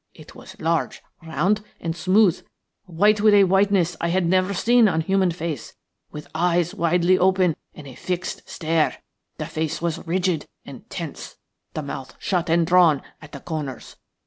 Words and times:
It 0.15 0.33
was 0.33 0.59
large, 0.59 1.03
round, 1.21 1.61
and 1.79 1.95
smooth, 1.95 2.43
white 2.85 3.21
with 3.21 3.35
a 3.35 3.43
whiteness 3.43 3.95
I 4.01 4.07
had 4.07 4.25
never 4.25 4.51
seen 4.51 4.87
on 4.87 5.01
human 5.01 5.29
face, 5.29 5.75
with 6.09 6.27
eyes 6.33 6.73
widely 6.73 7.19
open, 7.19 7.55
and 7.75 7.85
a 7.85 7.93
fixed 7.93 8.49
stare; 8.49 8.97
the 9.37 9.45
face 9.45 9.79
was 9.79 10.07
rigid 10.07 10.47
and 10.65 10.89
tense; 10.89 11.35
the 11.75 11.83
mouth 11.83 12.15
shut 12.17 12.49
and 12.49 12.65
drawn 12.65 13.03
at 13.21 13.31
the 13.31 13.41
corners. 13.41 13.95